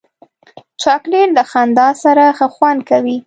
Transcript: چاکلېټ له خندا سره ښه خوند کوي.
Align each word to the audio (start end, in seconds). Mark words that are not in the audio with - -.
چاکلېټ 0.81 1.29
له 1.37 1.43
خندا 1.51 1.87
سره 2.03 2.23
ښه 2.37 2.47
خوند 2.55 2.79
کوي. 2.89 3.17